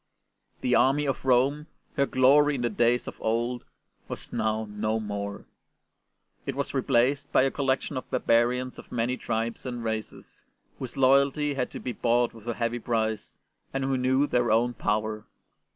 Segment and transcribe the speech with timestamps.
[0.61, 3.65] The army of Rome, her glory in the days of old,
[4.07, 5.45] was now no more.
[6.47, 9.83] It was replaced by a collection of barbarians of many tribes and ST.
[9.83, 10.45] BENEDICT 19 races,
[10.79, 13.37] whose loyalty had to be bought with a heavy price,
[13.75, 15.23] and who knew their own power.